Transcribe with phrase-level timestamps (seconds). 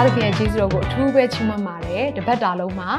[0.00, 2.90] ဘုရားသခင်ရဲ့ကျေးဇူးတော်ကိုအထူးပဲချီးမွမ်းပါတယ်တပတ်တာလုံးမှာ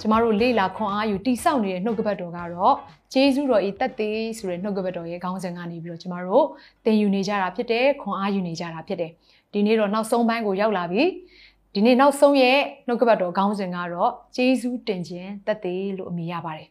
[0.00, 2.74] ကျမတို့လေ့လာခွန်အားယူတိဆောက်နေတဲ့နှုတ်ကပတ်တော်ကတော့
[3.12, 6.44] ကျေးဇူးတော်ဤတက်သေးဆိုတဲ့နှုတ်ကပတ်တော်ရဲ့ခေါင်းစဉ်ကနေပြီးတော့ကျမတို့
[6.84, 9.10] သင်ယူနေကြတာဖြစ်တယ်ခွန်အားယူနေကြတာဖြစ်တယ်
[9.52, 11.02] ဒီနေ့တော့နောက်ဆုံးပိုင်းကိုရောက်လာပြီ
[11.74, 16.68] ဒီနေ့နောက်ဆုံးရဲ့နှုတ်ကပတ်တော်ခေါင်းစဉ်ကတော့ကျေးဇူးတင်ခြင်းတက်သေးလို့အမည်ရပါတယ်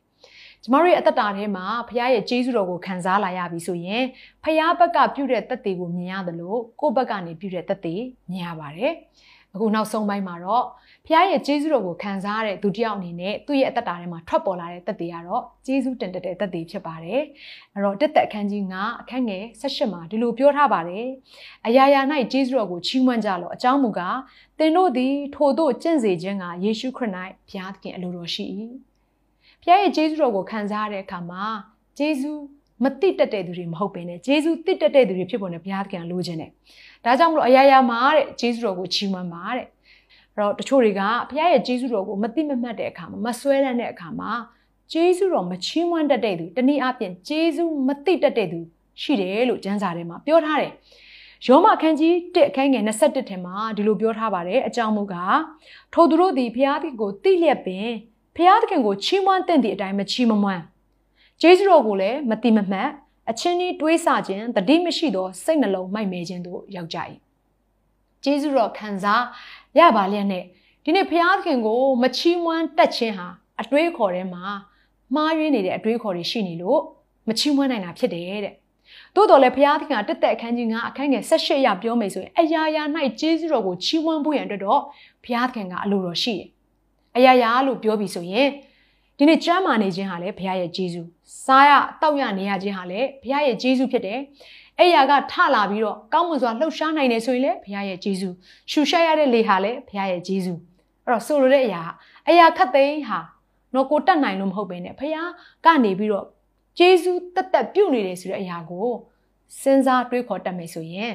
[0.63, 4.03] ကျမတို့ရဲ့အသက်တာထဲမှာဖခင်ရဲ့ကျေးဇူးတော်ကိုခံစားလာရပြီဆိုရင်
[4.43, 8.93] ဖခင်ဘက်ကပြုတဲ့တက်သေးကိုမြင်ရတယ်လို့ကိုယ့်ဘက်ကနေပြုတဲ့တက်သေးမြင်ရပါတယ်
[9.55, 10.65] အခုနောက်ဆုံးပိုင်းမှာတော့
[11.05, 17.21] ဖခင်ရဲ့ကျေးဇူးတော်ကိုခံစားရတဲ့သူတစ်ယောက်အနေနဲ့သူ့ရဲ့အသက်တာထဲမှာထွက်ပေါ်လာတဲ့သက်သေကတော့ကျေးဇူးတင်တတ်တဲ့သက်သေဖြစ်ပါတယ်။
[17.73, 21.05] အဲ့တော့တက်သက်အခန်းကြီး9အခန်းငယ်18မှာဒီလိုပြောထားပါတယ်။
[21.67, 24.17] အရာရာ၌ကျေးဇူးတော်ကိုချီးမွမ်းကြလော့အကြောင်းမူကား
[24.59, 27.11] သင်တို့သည်ထိုတို့ကျင့်စေခြင်းကယေရှုခရစ်၌
[27.49, 28.45] ဘုရားသခင်အလိုတော်ရှိ၏။
[29.61, 31.43] ဖခင်ရဲ့ကျေးဇူးတော်ကိုခံစားရတဲ့အခါမှာ
[31.97, 32.41] ကျေးဇူး
[32.83, 36.51] မတိတက်တဲ့သူတွေမဟုတ်ဘဲနဲ့ဂျေဇုတိတက်တဲ့သူတွေဖြစ်ပေါ်နေဘုရားသခင်လိုချင်တယ်။
[37.05, 39.67] ဒါကြောင့်မလို့အရာရာမှာတဲ့ဂျေဇုတော်ကိုချီးမွမ်းပါတဲ့။
[40.33, 44.31] အဲ့တော့တချို့တွေကဘုရားရဲ့ဂျေဇုတော်ကိုမတိမမှတ်တဲ့အခါမှာမဆွဲလန်းတဲ့အခါမှာ
[44.91, 48.59] ဂျေဇုတော်မချီးမွမ်းတတ်တဲ့သူတနည်းအားဖြင့်ဂျေဇုမတိတက်တဲ့သူ
[49.01, 50.73] ရှိတယ်လို့ကျမ်းစာထဲမှာပြောထားတယ်။
[51.47, 55.39] ယောမအခန်းကြီး1အခန်းငယ်21ထဲမှာဒီလိုပြောထားပါတယ်အကြောင်းမူကား
[55.93, 57.87] ထိုသူတို့သည်ဘုရားသခင်ကိုတိလျက်ပင်
[58.35, 60.61] ဘုရားသခင်ကိုချီးမွမ်းတဲ့သည့်အတိုင်းမချီးမမွမ်း
[61.41, 62.89] ကျေးဇူးတော်ကိုလည်းမတိမမှတ်
[63.29, 66.97] အချင်းကြီးတွေးဆခြင်းတတိမရှိသောစိတ်နှလုံးမိုက်မဲခြင်းတို့ရောက်ကြ၏
[68.23, 69.23] ကျေးဇူးတော်ခံစား
[69.79, 70.43] ရပါလျက်နဲ့
[70.83, 73.27] ဒီနေ့ဘုရားသခင်ကိုမချီးမွမ်းတတ်ခြင်းဟာ
[73.61, 74.45] အတွေးခေါ်ထဲမှာ
[75.15, 76.79] မှားယွင်းနေတဲ့အတွေးခေါ်တွေရှိနေလို့
[77.27, 78.55] မချီးမွမ်းနိုင်တာဖြစ်တယ်တဲ့
[79.15, 82.83] သို့တော်လည်းဘုရားသခင်ကတက်တဲ့အခန်းကြီး9အခန်းငယ်18ရပြောမယ်ဆိုရင်အရာရာ၌
[83.19, 84.81] ကျေးဇူးတော်ကိုချီးမွမ်းဖို့ရန်အတွက်တော့
[85.23, 86.47] ဘုရားသခင်ကအလိုတော်ရှိတယ်
[87.17, 88.47] အရာရာလို့ပြောပြီးဆိုရင်
[89.17, 91.01] ဒီနေ့ကျမ်းမာနေခြင်းဟာလည်းဘုရားရဲ့ဂျေဇု
[91.45, 91.71] စားရ
[92.01, 94.19] တောက်ရနေရခြင်းဟာလည်းဘုရားရဲ့ဂျေဇုဖြစ်တယ်
[94.79, 98.29] အဲ့ရကထလာပြီးတော့ကောင်းမွန်စွာလှုပ်ရှားနိုင်တယ်ဆိုရင်လည်းဘုရားရဲ့ဂျေဇု
[98.71, 100.53] ရှူရှားရတဲ့လေဟာလည်းဘုရားရဲ့ဂျေဇု
[101.03, 101.83] အဲ့တော့ဆိုလိုတဲ့အရာ
[102.29, 103.19] အရာခတ်သိမ်းဟာ
[103.73, 105.29] တော့ကိုတတ်နိုင်လို့မဟုတ်ဘဲနဲ့ဘုရား
[105.65, 106.25] ကနေပြီးတော့
[106.79, 108.87] ဂျေဇုတက်တက်ပြုတ်နေတယ်ဆိုတဲ့အရာကို
[109.61, 111.13] စဉ်းစားတွေးခေါ်တတ်မယ်ဆိုရင်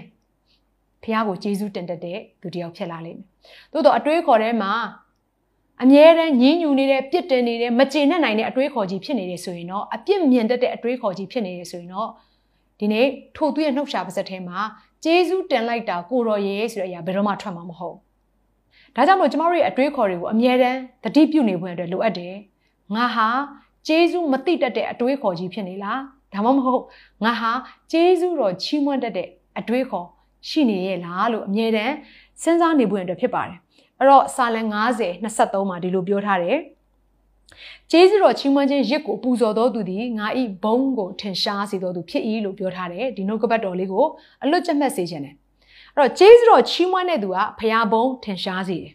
[1.02, 3.28] ဘုရားကိုဂျေဇုတင်တတ်တဲ့သူတယောက်ဖြစ်လာလိမ့်မယ်။
[3.72, 4.72] သို့တော့အတွေးခေါ်ထဲမှာ
[5.82, 12.08] အမြဲတမ်းညင်းညူနေတဲ့ပြစ်တင်နေတဲ့မကျေနပ်နိုင်တဲ့အတွေးခေါ်ကြီးဖြစ်နေတယ်ဆိုရင်တော့အပြစ်မြင်တတ်တဲ့အတွေးခေါ်ကြီးဖြစ်နေတယ်ဆိုရင်တော့
[12.80, 14.58] ဒီနေ့ထို့သူရဲ့နှုတ်ရှာပါစက်ထဲမှာ
[15.04, 17.96] ဂျေဇုတင်လိုက်တာကိုတော်ရဲ့ဆိုတဲ့အရာဘယ်တော့မှထွက်မှာမဟုတ်
[18.94, 22.34] ဒါကြောင့်မို့ကျမတို့ရဲ့အတွေးခေါ်တွေကိုအမြဲတမ်းတတိပြုနေဖို့အတွက်လိုအပ်တယ်
[22.94, 23.28] ငါဟာ
[23.88, 26.00] ဂျေဇုမသိတတ်တဲ့အတွေးခေါ်ကြီးဖြစ်နေလား
[26.32, 26.82] ဒါမှမဟုတ်
[27.24, 27.52] ငါဟာ
[27.92, 30.06] ဂျေဇုတော်ချီးမွမ်းတတ်တဲ့အတွေးခေါ်
[30.48, 31.94] ရှိနေရဲ့လားလို့အမြဲတမ်း
[32.42, 33.58] စဉ်းစားနေဖို့အတွက်ဖြစ်ပါတယ်
[34.00, 36.58] အဲ့တော့စာလံ90 23မှာဒီလိုပြောထားတယ်
[37.90, 44.06] ကျေးဇူးတော်ချီးမွမ်းခြင်းရစ်ကိုပူဇော်တော်သူသည်ငါဤဘုံကိုထင်ရှားစေတော်သူဖြစ်၏လို့ပြောထားတယ်ဒီနှုတ်ကပတ်တော်လေးကို
[44.42, 45.34] အလွတ်ကျက်မှတ်စေခြင်းတယ်
[45.96, 48.92] အဲ့တော့ကျေးဇူးတော်ချီးမွမ်းတဲ့သူကဖရာဘုံထင်ရှားစေတယ်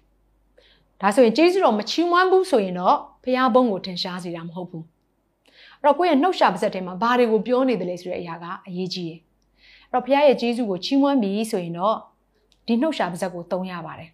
[1.02, 4.86] ဒါဆိုရင်ကျေးဇူးတော်မချီးမွမ်းဘူးဆိုရင်တော့ဖရာဘုံကိုထင်ရှားစေတာမဟုတ်ဘူး
[5.82, 9.20] အဲ့တော့ကိုယ့်ရဲ့နှုတ်ရှာပါစက်ထဲမှာဘာတွေကိုပြောနေတယ်လဲဆိုတဲ့အရာကအရေးကြီးတယ်
[9.92, 11.96] အဲ့တော့ဖရာရဲ့ကျေးဇူးကိုချီးမွမ်းပြီဆိုရင်တော့
[12.68, 14.10] ဒီနှုတ်ရှာပါစက်ကိုသုံးရပါတယ်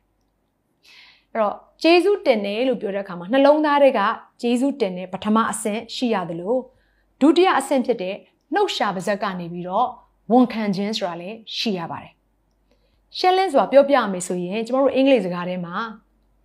[1.33, 4.01] အဲ့တော့ဂျေဇုတင်တယ်လို့ပြောတဲ့အခါမှာနှလုံးသားတွေက
[4.41, 6.59] ဂျေဇုတင်တဲ့ပထမအဆင့်ရှိရတယ်လို့
[7.21, 8.15] ဒုတိယအဆင့်ဖြစ်တဲ့
[8.53, 9.87] နှုတ်ရှာပါဇက်ကနေပြီးတော့
[10.31, 12.13] ဝန်ခံခြင်းဆိုတာလည်းရှိရပါတယ်
[13.17, 15.75] ရှင်းလင်းစွာပြောပြမယ်ဆိုရင်ကျမတို့အင်္ဂလိပ်စကားထဲမှာ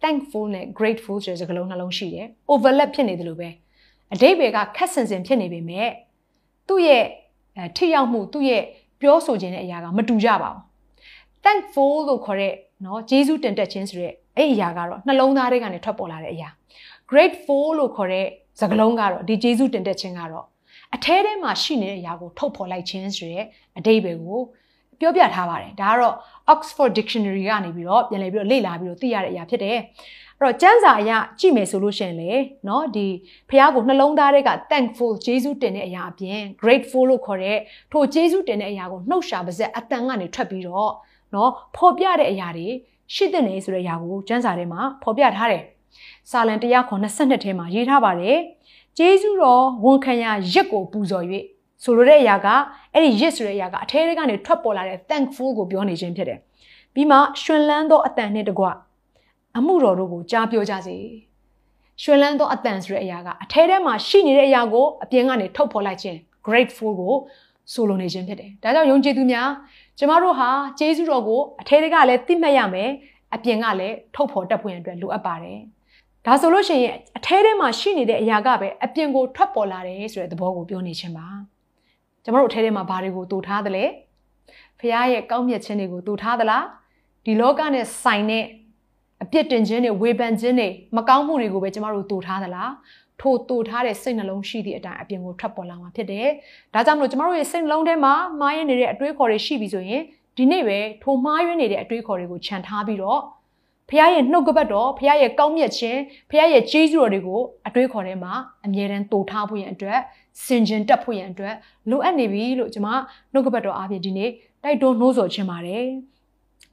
[0.02, 3.48] thankful နဲ့ grateful ဆိုတဲ့စကားလုံးနှလုံးရှိတယ် overlap ဖြစ်နေတယ်လို့ပဲ
[4.12, 5.90] အတိတ်တွေကခက်ဆင်ဆင်ဖြစ်နေပေမဲ့
[6.68, 7.04] သူ့ရဲ့
[7.76, 8.62] ထိရောက်မှုသူ့ရဲ့
[9.00, 10.62] ပြောဆိုခြင်းတဲ့အရာကမတူကြပါဘူး
[11.44, 12.52] thankful လို့ခေါ်တဲ့
[12.84, 16.48] နော်ဂျေစုတင်တက်ခြင်းဆိုတဲ့အဲ့အရာကတော့နှလုံးသားထဲကနေထွက်ပေါ်လာတဲ့အရာ
[17.10, 18.26] great four လို့ခေါ်တဲ့
[18.60, 20.44] စကားလုံးကတော့ဒီဂျေစုတင်တက်ခြင်းကတော့
[20.94, 23.42] အထဲထဲမှာရှိနေတဲ့အရာကိုထုတ်ဖော်လိုက်ခြင်းဆိုရဲ
[23.78, 24.40] အတိတ်ပဲကို
[25.00, 26.14] ပြောပြထားပါတယ်ဒါကတော့
[26.52, 29.78] Oxford Dictionary ကနေပြီးတော့ပြန်လည်ပြီးတော့လေ့လာပြီးတော့သိရတဲ့အရာဖြစ်တယ်
[30.40, 32.32] အဲ့တော့ကျမ်းစာအရကြည့်မယ်ဆိုလို့ရှင်လေ
[32.66, 33.06] เนาะဒီ
[33.50, 37.58] ဖះကိုနှလုံးသားထဲက thankful ဂျေစုတင်တဲ့အရာအပြင် grateful လို့ခေါ်တဲ့
[37.92, 40.92] ထိုဂျေစုတင်တဲ့အရာကိုနှုတ်ရှာပါစက်အတန်ကနေထွက်ပြီးတော့
[41.36, 42.68] နော်ဖော်ပြတဲ့အရာတွေ
[43.14, 45.62] ရှိတဲ့နေဆိုတဲ့အရာကိုကျမ်းစာထဲမှာဖော်ပြထားတယ်။
[46.30, 48.38] စာလံ192ထဲမှာရေးထားပါတယ်။
[48.98, 51.24] ဂျေဇုတော်ဝန်ခံရရစ်ကိုပူဇော်၍
[51.82, 52.46] ဆိုလိုတဲ့အရာက
[52.92, 56.38] အဲ့ဒီရစ်ဆိုတဲ့အရာကအထဲထဲကနေထွက်ပေါ်လာတဲ့ thankful ကိုပြောနေခြင်းဖြစ်တယ်။
[56.94, 58.64] ပြီးမှရှင်လန်းသောအတန်နဲ့တကွ
[59.56, 60.96] အမှုတော်တို့ကိုကြားပြောကြစေ။
[62.02, 67.14] ရှင်လန်းသောအတန်ဆိုတဲ့အရာကအထဲထဲမှာရှိနေတဲ့အရာကိုအပြင်ကနေထုတ်ဖော်လိုက်ခြင်း grateful ကို
[67.72, 69.48] ဆိုလိုနေခြင်းဖြစ်တယ်။ဒါကြောင့်ယုံကြည်သူများ
[69.98, 70.48] ကျမတို့ဟာ
[70.78, 72.90] ကျေးဇူးတော်ကိုအထဲကလည်းသိမှတ်ရမယ်
[73.34, 75.60] အပြင်ကလည်းထုတ်ဖော်တတ်ဖို့ရန်အတွက်လိုအပ်ပါတယ်
[76.26, 81.26] ဒါဆိုလို့ရှိရင်အထဲထဲမှာရှိနေတဲ့အရာကပဲအပြင်ကိုထွက်ပေါ်လာတယ်ဆိုတဲ့သဘောကိုပြောနေခြင်းပါ
[82.24, 83.84] ကျမတို့အထဲထဲမှာဘာတွေကိုတူထားသလဲ
[84.78, 86.64] ဖခင်ရဲ့ကောင်းမြတ်ခြင်းတွေကိုတူထားသလား
[87.24, 88.44] ဒီလောကနဲ့ဆိုင်တဲ့
[89.22, 92.70] အပြစ်တင်ခြင်းတွေဝေဖန်ခြင်းတွေမကောင်းမှုတွေကိုပဲကျမတို့တူထားသလား
[93.20, 96.26] ထိုတူထားတဲ့စိတ်နှလုံးရှိသည့်အတိုင်းအပြင်ကိုထွက်ပေါ်လာမှာဖြစ်တယ်။
[96.74, 100.02] ဒါကြောင့်မလို့ကျမတို့ရဲ့စိတ်နှလုံးထဲမှာမှားယွင်းနေတဲ့အတွေးခေါ်တွေရှိပြီဆိုရင်
[100.36, 103.20] ဒီနေ့ပဲထိုမှားယွင်းနေတဲ့အတွေးခေါ်တွေကိုခြံထားပြီးတော့
[103.88, 105.98] ဖခင်ရဲ့နှုတ်ကပတ်တော်ဖခင်ရဲ့ကောင်းမြတ်ခြင်း
[106.30, 108.32] ဖခင်ရဲ့ကျေးဇူးတော်တွေကိုအတွေးခေါ်ထဲမှာ
[108.66, 109.98] အမြဲတမ်းတူထားဖို့ရန်အတွက်
[110.44, 111.54] စင်ကြင်တက်ဖို့ရန်အတွက်
[111.90, 112.88] လိုအပ်နေပြီလို့ကျွန်မ
[113.32, 114.30] နှုတ်ကပတ်တော်အားဖြင့်ဒီနေ့
[114.62, 115.84] တိုက်တွန်းနှိုးဆော်ခြင်းပါတယ်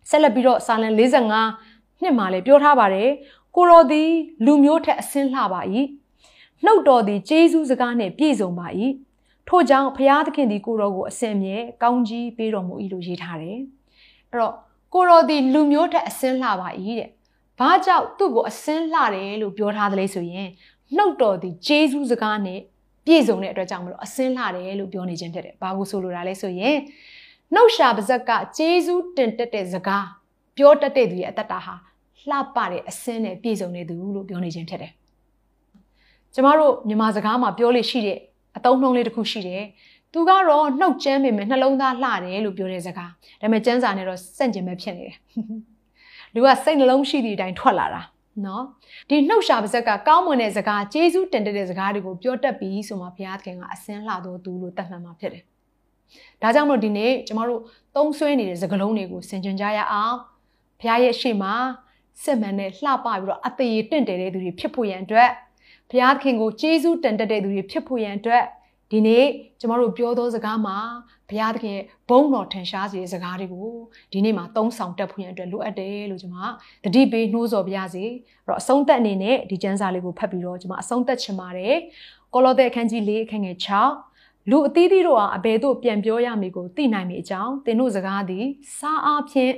[0.09, 3.09] ဆက်လက်ပြီးတော့စာလံ45နှစ်မှာလည်းပြောထားပါတယ်
[3.55, 4.09] ကိုတော်သည်
[4.45, 5.61] လူမျိုးထက်အစင်းလှပါ၏
[6.65, 8.67] နှုတ်တော်သည်ကျေးဇူးစကားနှင့်ပြည့်စုံပါ၏
[9.47, 13.59] ထို့ကြောင့်ဖျားသခင်သည်ကိုတော်ကိုအစင်မြဲကောင်းကြီးပေးတော်မူ၏လို့ရေးထားတယ်
[14.31, 14.53] အဲ့တော့
[14.93, 16.69] ကိုတော်ဒီလူမျိုးထက်အစင်းလှပါ၏
[16.99, 17.09] တဲ့။
[17.59, 20.47] ဘာကြောင့်သူ့ကိုအစင်းလှတယ်လို့ပြောထားသလဲဆိုရင်
[20.97, 22.59] နှုတ်တော်ဒီဂျေဇုစကားနဲ့
[23.05, 26.77] ပြည့်စုံတဲ့အတွက်ကြောင့်မလို့အစင်းလှတယ်လို့ပြောနေခြင်းဖြစ်တယ်။ဘာကိုဆိုလိုတာလဲဆိုရင်
[27.53, 30.07] နှုတ်ရှာပါဇက်ကဂျေဇုတင်တက်တဲ့စကား
[30.57, 31.75] ပြောတတ်တဲ့သူရဲ့အတ္တတာဟာ
[32.29, 34.93] လှပတဲ့အစင်းနဲ့ပြည့်စုံနေသူလို့ပြောနေခြင်းဖြစ်တယ်။
[36.33, 38.17] ကျမတို့မြန်မာစကားမှာပြောလို့ရှိတဲ့
[38.57, 39.63] အသုံးနှုန်းလေးတစ်ခုရှိတယ်
[40.13, 43.09] သူကတော့နှုတ်ကျမ်းပေမဲ့နှလုံးသားလှတယ်လို့ပြောတဲ့စကား
[43.41, 45.17] ဒါပေမဲ့ကျမ်းစာနဲ့တော့စန့်ကျင်ပဲဖြစ်နေတယ်
[46.33, 48.01] လူကစိတ်နှလုံးရှိသည့်အတိုင်းထွက်လာတာ
[48.45, 48.63] နော်
[49.09, 55.43] ဒီနှုတ်ရှာပါဇက်ကကောင်းမွန်တဲ့စကားကျေးဇူးတင်တဲ့စကားတွေကိုပြောတတ်ပြီးဆိုမှဘုရားသခင်ကအစင်းလှတော်သူလို့တတ်မှတ်မှာဖြစ်တယ်
[56.41, 57.61] ဒါကြောင့်မို့ဒီနေ့ကျမတို့
[57.95, 60.15] သုံးဆွဲနေတဲ့စကားလုံးတွေကိုဆင်ခြင်ကြရအောင်
[60.79, 61.53] ဘုရားရဲ့ရှေ့မှာ
[62.23, 65.29] စစ်မှန်တဲ့လှပပြီးတော့အသေးတင့်တယ်တဲ့သူတွေဖြစ်ဖို့ရန်အတွက်
[65.93, 68.43] ဘုရားသခင်ကိုကျေးဇူးတင်တတ်တဲ့သူတွေဖြစ်ဖို့ရန်အတွက်
[68.91, 69.25] ဒီနေ့
[69.59, 70.77] ကျမတို့ပြောသောစကားမှာ
[71.29, 71.79] ဘုရားသခင်
[72.09, 73.69] ဘုန်းတော်ထင်ရှားစေတဲ့စကားတွေကို
[74.11, 76.37] ဒီနေ့မှာသုံးဆောင်တက်ဖို့ရန်အတွက်လိုအပ်တယ်လို့ကျွန်မ
[76.83, 78.05] တတိပေးနှိုးဆော်ပြရစီ
[78.45, 81.75] အဲ့တော့အဆုံးသက်အနေနဲ့ဒီကျမ်းစာလေးကိုဖတ်ပြီးတော့ကျွန်မအဆုံးသက်ချင်ပါတယ်
[82.33, 83.57] ကောလောသဲအခန်းကြီး၄အခန်းငယ်
[84.03, 88.45] 6လူအသီးသီးတို့ဟာအဘယ်သို့ပြန်ပြောရမည်ကိုသိနိုင်မည်အကြောင်းသင်တို့စကားသည်
[88.77, 89.53] စားအားဖြင့်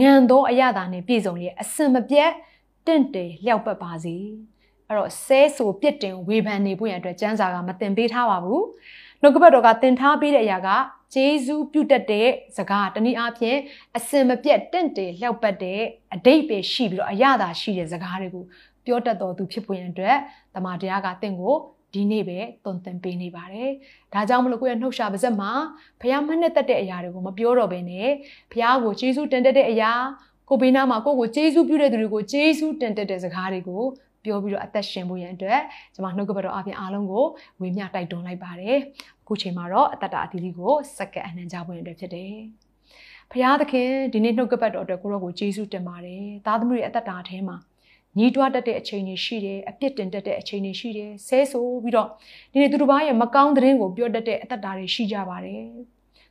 [0.00, 2.30] ငံသောအရသာနှင့်ပြည့်စုံလျက်အစင်မပြတ်
[2.86, 4.16] တင့်တယ်လျှောက်ပတ်ပါစေ
[4.90, 8.64] အဲ့တော့ဆဲဆိုပြစ်တင်ဝေဖန်နေဖို့ရန်အတွက်စံစာကမတင်ပေးထားပါဘူး
[9.20, 10.68] နှုတ်ကပတ်တော်ကတင်ထားပေးတဲ့အရာက
[11.14, 13.58] ဂျေဇူးပြုတတ်တဲ့စကားတနည်းအားဖြင့်
[13.96, 15.80] အစင်မပြတ်တင့်တယ်လျှောက်ပတ်တဲ့
[16.14, 18.44] အတိတ်ပဲရှိပြီးတော့အရသာရှိတဲ့စကားတွေကို
[18.86, 20.16] ပြောတတ်တော်သူဖြစ်ဖို့ရန်အတွက်
[20.54, 21.54] တမန်တရားကတင့်ကို
[21.94, 23.70] ဒီနေ့ပဲတုံသင်ပေးနေပါတယ်။
[24.12, 25.50] ဒါကြောင့်မလို့ကိုယ့်ရဲ့နှုတ်ရှာပါဇက်မှာ
[26.00, 28.08] ဘုရားမနဲ့တက်တဲ့အရာတွေကိုမပြောတော့ဘဲနဲ့
[28.52, 29.92] ဘုရားကိုကျေးဇူးတင်တတ်တဲ့အရာ
[30.48, 33.82] ကိုဘေးနားမှာကိုယ့်ကိုကျေးဇူးပြုတဲ့သူတွေကိုကျေးဇူးတင်တတ်တဲ့စကားတွေကို
[34.24, 35.60] ပြောပြီးတော့အသက်ရှင်ဖို့ရန်အတွက်
[35.94, 37.24] ကျွန်မနှုတ်ကပတ်တော်အပြင်အားလုံးကို
[37.60, 38.78] ဝေမျှတိုက်တွန်းလိုက်ပါတယ်
[39.22, 42.34] အခုချိန်မှာတော့အသက်တာအသီးသီးကိုစက္ကန့်အနှံကြဖို့ရန်အတွက်ဖြစ်တယ်
[43.32, 47.56] ဖရာသခင်ဒီနေ့နှုတ်ကပတ်တော်အတွက်ကိုရောကိုကျေးဇူးတင်ပါတယ်သားသမီးတွေအသက်တာထဲမှာ
[48.18, 52.08] ညီးတွားတတ်တဲ့အချိန်တွေရှိတယ်အပြစ်တင်တတ်တဲ့အချိန်တွေရှိတယ်ဆဲဆိုပြီးတော့
[52.52, 55.64] ဒီနေ့သူတို့ဘာရဲ့မကောင်းတဲ့ရင်ကိုပြောတတ်တဲ့အသက်တာတွေရှိကြပါတယ်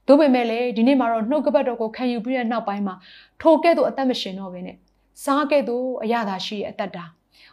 [0.08, 2.96] သို့ပေမဲ့လည်းဒီနေ့မှာတော့နှုတ်ကပတ်တော်ကိုခံယူပြီးတဲ့နောက်ပိုင်းမှာ
[3.42, 4.76] ထိုကဲ့သို့အသက်မရှင်တော့ဘဲနဲ့
[5.24, 7.06] စားကဲ့သို့အရသာရှိရဲ့အသက်တာ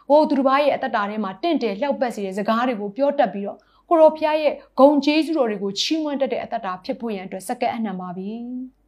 [0.09, 3.57] ဟိုသူတစ်ပါးရဲ့အသက်တာထဲမှာတင့်တယ်လျှောက်ပတ်စီတဲ့စကားတွေကိုပြောတတ်ပြီးတော့
[3.89, 8.31] ကိုရောဖျားရဲ့ဂုံကျေးဇူးတော်တွေကိုချီးမွမ်းတတ်တဲ့အသက်တာဖြစ်ဖို့ရန်အတွက်စက္ကန့်အနှံပါပြီ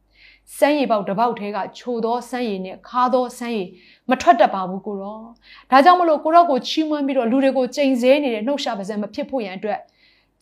[0.56, 3.68] ။စမ်းရည်ပေါက်တစ်ပေါက်ထဲကချိုသောစမ်းရည်နဲ့ခါသောစမ်းရည်
[4.10, 5.20] မထွက်တတ်ပါဘူးကိုရော။
[5.70, 9.80] ဒါကြောင့်မလို့ကိုရောကိုချီးမွမ်းပြီးတော့လူတွေကိုကြိမ်ဆဲနေတဲ့နှုတ်ရှာပါစံမဖြစ်ဖို့ရန်အတွက်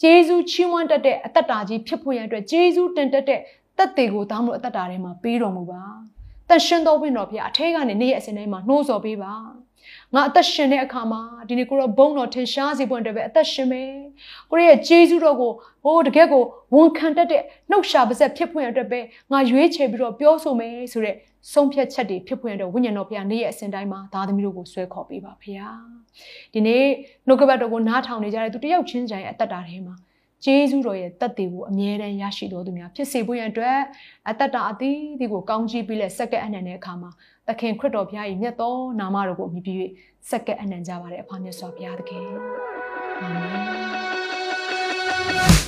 [0.03, 3.41] ကျေးဇူးချီးမွမ်းတတ်တဲ့အသက်တာကြီးဖြစ်ဖို့ရန်အတွက်ကျေးဇူးတင်တတ်တဲ့
[3.79, 5.83] တက်တွေကိုတောင်းလို့အသက်တာထဲမှာပေးတော်မူပါ။
[6.49, 9.33] တန်ရှင်တော်ဘုရင်တော်ဖျားအထဲကနေနေ့ရက်အစဉ်တိုင်းမှာနှိုးဆော်ပေးပါ။
[10.15, 13.91] ငါအသက်ရှင်တဲ့အခါမှာဒီနေ့ကိုရောဘုံတော်ထင်ရှားစေဖို့အတွက်ပဲအသက်ရှင်မယ်
[14.51, 15.53] ကိုရဲ့ဂျေဇုတော်ကို
[15.85, 16.45] ဟိုတကယ်ကို
[16.75, 19.01] ဝန်ခံတတ်တဲ့နှုတ်ရှာပါဆက်ဖြစ်ဖွင့်အတွက်ပဲ
[19.33, 21.17] ငါရွေးချယ်ပြီးတော့ပြောဆိုမယ်ဆိုတဲ့
[21.53, 25.83] ဆုံးဖြတ်ချက်တွေဖြစ်ဖွင့်အတွက်ဝိညာဉ်တော်ဘုရားနေ့ရဲ့အစဉ်တိုင်းမှာသားသမီးတို့ကိုဆွဲခေါ်ပေးပါဘုရား
[26.55, 26.85] ဒီနေ့
[27.27, 29.95] နှုတ်ကပတ်တော်ကိုနားထောင်နေကြတဲ့သူတယောက်ချင်းတိုင်းအသက်တာထဲမှာ
[30.45, 33.79] ဂျေဇုတော်ရဲ့တတ်တွေကိုအမြဲတမ်းရရှိတော်သူများဖြစ်စေဖို့ရန်အတွက်
[34.29, 37.11] အသက်တာအသီးဒီကိုကောင်းကြီးပြီးလက်စက္ကန့်အနှံတဲ့အခါမှာ
[37.47, 39.73] သခင်ခရစ်တော်ဘုရား၏မြတ်သောနာမတော်ကိုအမိပြု၍
[40.31, 42.25] စက္ကန့်အနှံကြပါတဲ့အဖမြတ်စွာဘုရားသခင်
[43.21, 45.68] အာမင်